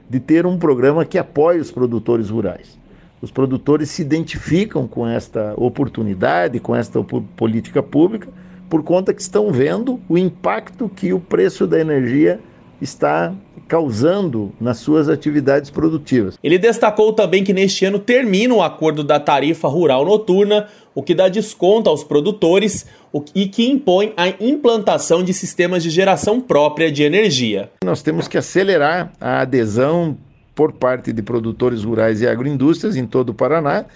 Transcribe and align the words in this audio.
de 0.09 0.21
ter 0.21 0.47
um 0.47 0.57
programa 0.57 1.05
que 1.05 1.19
apoie 1.19 1.59
os 1.59 1.73
produtores 1.73 2.31
rurais. 2.31 2.79
Os 3.23 3.31
produtores 3.31 3.89
se 3.89 4.03
identificam 4.03 4.89
com 4.89 5.07
esta 5.07 5.55
oportunidade, 5.57 6.59
com 6.59 6.75
esta 6.75 7.01
política 7.37 7.81
pública, 7.81 8.29
por 8.69 8.83
conta 8.83 9.15
que 9.15 9.23
estão 9.23 9.53
vendo 9.53 10.01
o 10.09 10.19
impacto 10.19 10.89
que 10.89 11.13
o 11.13 11.21
preço 11.21 11.65
da 11.65 11.79
energia 11.79 12.41
está 12.81 13.33
causando 13.69 14.53
nas 14.61 14.79
suas 14.79 15.09
atividades 15.09 15.71
produtivas. 15.71 16.37
Ele 16.43 16.59
destacou 16.59 17.13
também 17.13 17.45
que 17.45 17.53
neste 17.53 17.85
ano 17.85 18.01
termina 18.01 18.55
o 18.55 18.63
acordo 18.63 19.05
da 19.05 19.21
tarifa 19.21 19.69
rural 19.69 20.05
noturna, 20.05 20.67
o 20.93 21.01
que 21.01 21.15
dá 21.15 21.29
desconto 21.29 21.89
aos 21.89 22.03
produtores 22.03 22.87
e 23.35 23.47
que 23.47 23.71
impõe 23.71 24.13
a 24.17 24.29
implantação 24.29 25.23
de 25.23 25.33
sistemas 25.33 25.83
de 25.83 25.91
geração 25.91 26.41
própria 26.41 26.91
de 26.91 27.05
energia. 27.05 27.71
Nós 27.85 28.03
temos 28.03 28.27
que 28.27 28.37
acelerar 28.37 29.13
a 29.21 29.43
adesão 29.43 30.19
por 30.55 30.73
parte 30.73 31.13
de 31.13 31.23
produtores 31.23 31.85
rurais 31.85 32.21
e 32.21 32.27
agroindústrias 32.27 32.97
em 32.97 33.07
todo 33.07 33.31
o 33.31 33.35
Paraná, 33.35 33.87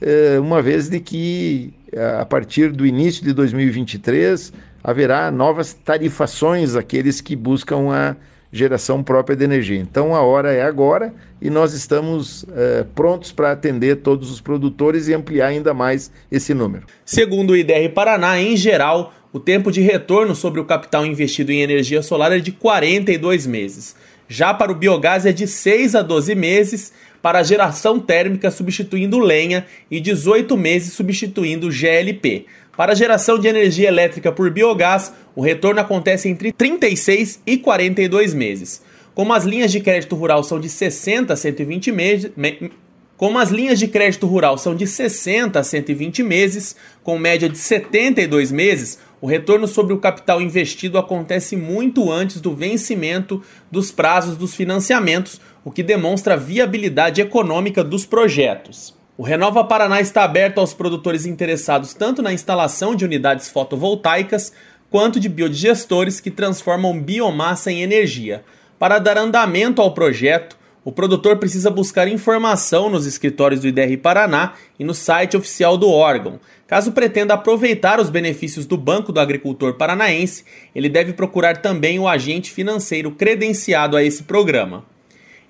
eh, 0.00 0.38
uma 0.40 0.60
vez 0.60 0.88
de 0.88 1.00
que 1.00 1.72
a 2.20 2.24
partir 2.24 2.70
do 2.70 2.86
início 2.86 3.24
de 3.24 3.32
2023 3.32 4.52
haverá 4.82 5.30
novas 5.30 5.74
tarifações 5.74 6.76
àqueles 6.76 7.20
que 7.20 7.34
buscam 7.36 7.90
a 7.92 8.16
geração 8.52 9.02
própria 9.02 9.36
de 9.36 9.44
energia. 9.44 9.78
Então 9.78 10.14
a 10.14 10.22
hora 10.22 10.52
é 10.52 10.62
agora 10.62 11.14
e 11.40 11.48
nós 11.48 11.72
estamos 11.72 12.44
eh, 12.52 12.84
prontos 12.94 13.30
para 13.30 13.52
atender 13.52 13.96
todos 13.96 14.30
os 14.30 14.40
produtores 14.40 15.06
e 15.06 15.14
ampliar 15.14 15.48
ainda 15.48 15.72
mais 15.72 16.10
esse 16.30 16.52
número. 16.52 16.86
Segundo 17.04 17.50
o 17.50 17.56
IDR 17.56 17.92
Paraná, 17.94 18.40
em 18.40 18.56
geral, 18.56 19.12
o 19.32 19.38
tempo 19.38 19.70
de 19.70 19.80
retorno 19.80 20.34
sobre 20.34 20.60
o 20.60 20.64
capital 20.64 21.06
investido 21.06 21.52
em 21.52 21.62
energia 21.62 22.02
solar 22.02 22.32
é 22.32 22.40
de 22.40 22.50
42 22.50 23.46
meses. 23.46 23.94
Já 24.32 24.54
para 24.54 24.70
o 24.70 24.76
biogás 24.76 25.26
é 25.26 25.32
de 25.32 25.44
6 25.44 25.96
a 25.96 26.02
12 26.02 26.36
meses, 26.36 26.92
para 27.20 27.40
a 27.40 27.42
geração 27.42 27.98
térmica 27.98 28.48
substituindo 28.48 29.18
lenha 29.18 29.66
e 29.90 29.98
18 29.98 30.56
meses 30.56 30.92
substituindo 30.92 31.68
GLP. 31.68 32.46
Para 32.76 32.92
a 32.92 32.94
geração 32.94 33.40
de 33.40 33.48
energia 33.48 33.88
elétrica 33.88 34.30
por 34.30 34.48
biogás, 34.48 35.12
o 35.34 35.42
retorno 35.42 35.80
acontece 35.80 36.28
entre 36.28 36.52
36 36.52 37.42
e 37.44 37.58
42 37.58 38.32
meses. 38.32 38.84
Como 39.16 39.32
as 39.32 39.42
linhas 39.42 39.72
de 39.72 39.80
crédito 39.80 40.14
rural 40.14 40.44
são 40.44 40.60
de 40.60 40.68
60 40.68 41.32
a 41.32 41.36
120 41.36 41.90
meses, 41.90 42.30
como 43.16 43.36
as 43.36 43.50
linhas 43.50 43.80
de 43.80 43.88
crédito 43.88 44.28
rural 44.28 44.56
são 44.56 44.76
de 44.76 44.86
60 44.86 45.58
a 45.58 45.64
120 45.64 46.22
meses, 46.22 46.76
com 47.02 47.18
média 47.18 47.48
de 47.48 47.58
72 47.58 48.52
meses, 48.52 49.00
o 49.20 49.26
retorno 49.26 49.66
sobre 49.66 49.92
o 49.92 49.98
capital 49.98 50.40
investido 50.40 50.96
acontece 50.96 51.56
muito 51.56 52.10
antes 52.10 52.40
do 52.40 52.54
vencimento 52.54 53.42
dos 53.70 53.90
prazos 53.90 54.36
dos 54.36 54.54
financiamentos, 54.54 55.40
o 55.64 55.70
que 55.70 55.82
demonstra 55.82 56.34
a 56.34 56.38
viabilidade 56.38 57.20
econômica 57.20 57.84
dos 57.84 58.06
projetos. 58.06 58.98
O 59.18 59.22
Renova 59.22 59.62
Paraná 59.62 60.00
está 60.00 60.24
aberto 60.24 60.58
aos 60.58 60.72
produtores 60.72 61.26
interessados 61.26 61.92
tanto 61.92 62.22
na 62.22 62.32
instalação 62.32 62.94
de 62.94 63.04
unidades 63.04 63.50
fotovoltaicas 63.50 64.54
quanto 64.90 65.20
de 65.20 65.28
biodigestores 65.28 66.20
que 66.20 66.30
transformam 66.30 66.98
biomassa 66.98 67.70
em 67.70 67.82
energia. 67.82 68.42
Para 68.78 68.98
dar 68.98 69.18
andamento 69.18 69.82
ao 69.82 69.92
projeto, 69.92 70.56
o 70.84 70.90
produtor 70.90 71.36
precisa 71.36 71.70
buscar 71.70 72.08
informação 72.08 72.88
nos 72.88 73.06
escritórios 73.06 73.60
do 73.60 73.68
IDR 73.68 73.98
Paraná 73.98 74.54
e 74.78 74.84
no 74.84 74.94
site 74.94 75.36
oficial 75.36 75.76
do 75.76 75.90
órgão. 75.90 76.40
Caso 76.66 76.92
pretenda 76.92 77.34
aproveitar 77.34 78.00
os 78.00 78.08
benefícios 78.08 78.64
do 78.64 78.76
Banco 78.76 79.12
do 79.12 79.20
Agricultor 79.20 79.74
Paranaense, 79.74 80.44
ele 80.74 80.88
deve 80.88 81.12
procurar 81.12 81.58
também 81.58 81.98
o 81.98 82.08
agente 82.08 82.50
financeiro 82.50 83.10
credenciado 83.10 83.96
a 83.96 84.02
esse 84.02 84.22
programa. 84.22 84.84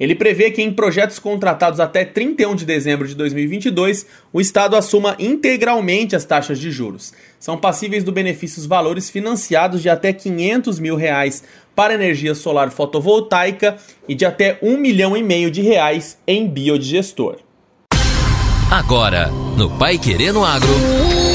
Ele 0.01 0.15
prevê 0.15 0.51
que 0.51 0.63
em 0.63 0.73
projetos 0.73 1.19
contratados 1.19 1.79
até 1.79 2.07
31 2.07 2.55
de 2.55 2.65
dezembro 2.65 3.07
de 3.07 3.15
2022, 3.15 4.07
o 4.33 4.41
Estado 4.41 4.75
assuma 4.75 5.15
integralmente 5.19 6.17
as 6.17 6.25
taxas 6.25 6.59
de 6.59 6.71
juros. 6.71 7.13
São 7.39 7.59
passíveis 7.59 8.03
do 8.03 8.11
benefício 8.11 8.59
os 8.59 8.67
valores 8.67 9.11
financiados 9.11 9.83
de 9.83 9.91
até 9.91 10.11
500 10.11 10.79
mil 10.79 10.97
reais 10.97 11.45
para 11.77 11.93
energia 11.93 12.35
solar 12.35 12.71
fotovoltaica 12.71 13.77
e 14.09 14.15
de 14.15 14.25
até 14.25 14.59
1 14.63 14.79
milhão 14.79 15.15
e 15.15 15.23
meio 15.23 15.51
de 15.51 15.61
reais 15.61 16.19
em 16.27 16.49
biodigestor. 16.49 17.37
Agora, 18.71 19.29
no 19.57 19.69
Pai 19.79 19.99
Querendo 19.99 20.43
Agro. 20.45 21.30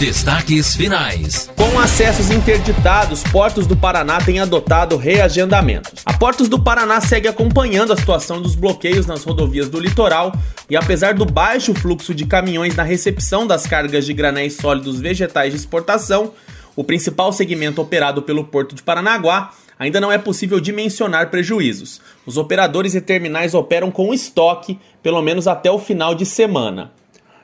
Destaques 0.00 0.74
finais. 0.74 1.50
Com 1.54 1.78
acessos 1.78 2.30
interditados, 2.30 3.22
Portos 3.24 3.66
do 3.66 3.76
Paraná 3.76 4.18
tem 4.18 4.40
adotado 4.40 4.96
reagendamentos. 4.96 6.00
A 6.06 6.16
Portos 6.16 6.48
do 6.48 6.58
Paraná 6.58 7.02
segue 7.02 7.28
acompanhando 7.28 7.92
a 7.92 7.96
situação 7.98 8.40
dos 8.40 8.54
bloqueios 8.54 9.04
nas 9.04 9.22
rodovias 9.24 9.68
do 9.68 9.78
litoral 9.78 10.32
e, 10.70 10.74
apesar 10.74 11.12
do 11.12 11.26
baixo 11.26 11.74
fluxo 11.74 12.14
de 12.14 12.24
caminhões 12.24 12.74
na 12.74 12.82
recepção 12.82 13.46
das 13.46 13.66
cargas 13.66 14.06
de 14.06 14.14
granéis 14.14 14.56
sólidos 14.56 14.98
vegetais 14.98 15.52
de 15.52 15.58
exportação, 15.58 16.32
o 16.74 16.82
principal 16.82 17.30
segmento 17.30 17.82
operado 17.82 18.22
pelo 18.22 18.44
Porto 18.44 18.74
de 18.74 18.82
Paranaguá 18.82 19.50
ainda 19.78 20.00
não 20.00 20.10
é 20.10 20.16
possível 20.16 20.58
dimensionar 20.60 21.28
prejuízos. 21.28 22.00
Os 22.24 22.38
operadores 22.38 22.94
e 22.94 23.02
terminais 23.02 23.52
operam 23.52 23.90
com 23.90 24.14
estoque, 24.14 24.78
pelo 25.02 25.20
menos 25.20 25.46
até 25.46 25.70
o 25.70 25.78
final 25.78 26.14
de 26.14 26.24
semana. 26.24 26.90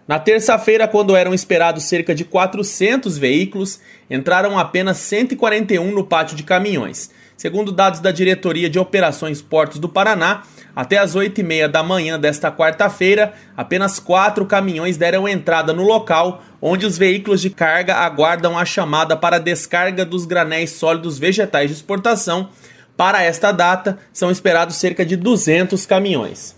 Na 0.06 0.20
terça-feira, 0.20 0.86
quando 0.86 1.16
eram 1.16 1.34
esperados 1.34 1.82
cerca 1.82 2.14
de 2.14 2.24
400 2.24 3.18
veículos, 3.18 3.80
entraram 4.08 4.56
apenas 4.56 4.98
141 4.98 5.90
no 5.90 6.04
pátio 6.04 6.36
de 6.36 6.44
caminhões. 6.44 7.10
Segundo 7.36 7.72
dados 7.72 7.98
da 7.98 8.12
Diretoria 8.12 8.70
de 8.70 8.78
Operações 8.78 9.42
Portos 9.42 9.80
do 9.80 9.88
Paraná, 9.88 10.44
até 10.76 10.96
as 10.96 11.16
8h30 11.16 11.66
da 11.66 11.82
manhã 11.82 12.20
desta 12.20 12.52
quarta-feira, 12.52 13.32
apenas 13.56 13.98
quatro 13.98 14.46
caminhões 14.46 14.96
deram 14.96 15.26
entrada 15.26 15.72
no 15.72 15.82
local, 15.82 16.40
onde 16.62 16.86
os 16.86 16.96
veículos 16.96 17.40
de 17.40 17.50
carga 17.50 17.96
aguardam 17.96 18.56
a 18.56 18.64
chamada 18.64 19.16
para 19.16 19.40
descarga 19.40 20.04
dos 20.04 20.24
granéis 20.24 20.70
sólidos 20.70 21.18
vegetais 21.18 21.68
de 21.68 21.74
exportação. 21.74 22.50
Para 22.96 23.24
esta 23.24 23.50
data, 23.50 23.98
são 24.12 24.30
esperados 24.30 24.76
cerca 24.76 25.04
de 25.04 25.16
200 25.16 25.84
caminhões. 25.84 26.54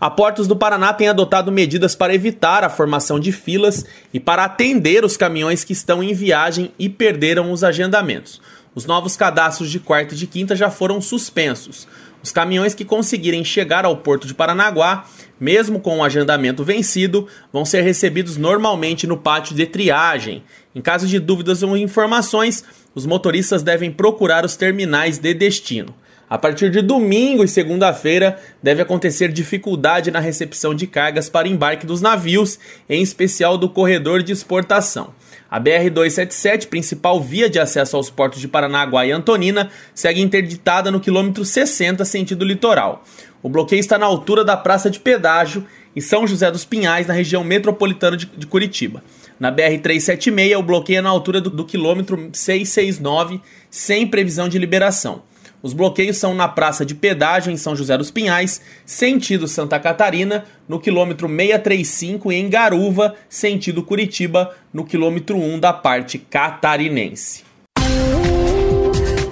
A 0.00 0.10
Portos 0.10 0.46
do 0.46 0.56
Paraná 0.56 0.92
tem 0.92 1.08
adotado 1.08 1.52
medidas 1.52 1.94
para 1.94 2.14
evitar 2.14 2.64
a 2.64 2.68
formação 2.68 3.18
de 3.18 3.32
filas 3.32 3.84
e 4.12 4.18
para 4.18 4.44
atender 4.44 5.04
os 5.04 5.16
caminhões 5.16 5.64
que 5.64 5.72
estão 5.72 6.02
em 6.02 6.12
viagem 6.12 6.72
e 6.78 6.88
perderam 6.88 7.52
os 7.52 7.62
agendamentos. 7.62 8.40
Os 8.74 8.86
novos 8.86 9.16
cadastros 9.16 9.70
de 9.70 9.78
quarta 9.78 10.14
e 10.14 10.16
de 10.16 10.26
quinta 10.26 10.56
já 10.56 10.68
foram 10.68 11.00
suspensos. 11.00 11.86
Os 12.22 12.32
caminhões 12.32 12.74
que 12.74 12.84
conseguirem 12.84 13.44
chegar 13.44 13.84
ao 13.84 13.98
Porto 13.98 14.26
de 14.26 14.34
Paranaguá, 14.34 15.04
mesmo 15.38 15.78
com 15.78 15.98
o 15.98 16.02
agendamento 16.02 16.64
vencido, 16.64 17.28
vão 17.52 17.64
ser 17.64 17.82
recebidos 17.82 18.36
normalmente 18.36 19.06
no 19.06 19.16
pátio 19.16 19.54
de 19.54 19.66
triagem. 19.66 20.42
Em 20.74 20.80
caso 20.80 21.06
de 21.06 21.20
dúvidas 21.20 21.62
ou 21.62 21.76
informações, 21.76 22.64
os 22.94 23.06
motoristas 23.06 23.62
devem 23.62 23.92
procurar 23.92 24.44
os 24.44 24.56
terminais 24.56 25.18
de 25.18 25.34
destino. 25.34 25.94
A 26.28 26.38
partir 26.38 26.70
de 26.70 26.80
domingo 26.80 27.44
e 27.44 27.48
segunda-feira, 27.48 28.38
deve 28.62 28.80
acontecer 28.80 29.28
dificuldade 29.28 30.10
na 30.10 30.20
recepção 30.20 30.74
de 30.74 30.86
cargas 30.86 31.28
para 31.28 31.46
embarque 31.46 31.84
dos 31.84 32.00
navios, 32.00 32.58
em 32.88 33.02
especial 33.02 33.58
do 33.58 33.68
corredor 33.68 34.22
de 34.22 34.32
exportação. 34.32 35.12
A 35.50 35.60
BR-277, 35.60 36.66
principal 36.66 37.20
via 37.20 37.48
de 37.48 37.60
acesso 37.60 37.96
aos 37.96 38.10
portos 38.10 38.40
de 38.40 38.48
Paranaguá 38.48 39.06
e 39.06 39.12
Antonina, 39.12 39.70
segue 39.94 40.20
interditada 40.20 40.90
no 40.90 40.98
quilômetro 40.98 41.44
60, 41.44 42.04
sentido 42.04 42.44
litoral. 42.44 43.04
O 43.42 43.48
bloqueio 43.48 43.78
está 43.78 43.98
na 43.98 44.06
altura 44.06 44.42
da 44.42 44.56
Praça 44.56 44.88
de 44.88 44.98
Pedágio, 44.98 45.66
em 45.94 46.00
São 46.00 46.26
José 46.26 46.50
dos 46.50 46.64
Pinhais, 46.64 47.06
na 47.06 47.14
região 47.14 47.44
metropolitana 47.44 48.16
de, 48.16 48.26
de 48.26 48.46
Curitiba. 48.46 49.04
Na 49.38 49.52
BR-376, 49.52 50.58
o 50.58 50.62
bloqueio 50.62 50.98
é 50.98 51.02
na 51.02 51.10
altura 51.10 51.40
do, 51.40 51.50
do 51.50 51.64
quilômetro 51.64 52.30
669, 52.32 53.40
sem 53.70 54.06
previsão 54.06 54.48
de 54.48 54.58
liberação. 54.58 55.22
Os 55.64 55.72
bloqueios 55.72 56.18
são 56.18 56.34
na 56.34 56.46
Praça 56.46 56.84
de 56.84 56.94
Pedágio, 56.94 57.50
em 57.50 57.56
São 57.56 57.74
José 57.74 57.96
dos 57.96 58.10
Pinhais, 58.10 58.60
sentido 58.84 59.48
Santa 59.48 59.80
Catarina, 59.80 60.44
no 60.68 60.78
quilômetro 60.78 61.26
635, 61.26 62.30
e 62.30 62.34
em 62.36 62.50
Garuva, 62.50 63.14
sentido 63.30 63.82
Curitiba, 63.82 64.54
no 64.70 64.84
quilômetro 64.84 65.38
1 65.38 65.58
da 65.58 65.72
parte 65.72 66.18
catarinense. 66.18 67.44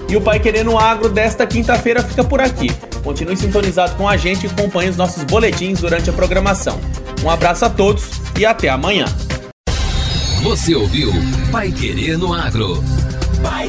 E 0.08 0.16
o 0.16 0.22
Pai 0.22 0.40
Querendo 0.40 0.78
Agro 0.78 1.10
desta 1.10 1.46
quinta-feira 1.46 2.02
fica 2.02 2.24
por 2.24 2.40
aqui. 2.40 2.68
Continue 3.04 3.36
sintonizado 3.36 3.94
com 3.96 4.08
a 4.08 4.16
gente 4.16 4.46
e 4.46 4.46
acompanhe 4.48 4.88
os 4.88 4.96
nossos 4.96 5.24
boletins 5.24 5.80
durante 5.82 6.08
a 6.08 6.14
programação. 6.14 6.80
Um 7.22 7.28
abraço 7.28 7.66
a 7.66 7.68
todos 7.68 8.08
e 8.38 8.46
até 8.46 8.70
amanhã. 8.70 9.04
Você 10.42 10.74
ouviu 10.74 11.12
Pai 11.50 11.70
Querendo 11.70 12.32
Agro. 12.32 12.82
Pai. 13.42 13.68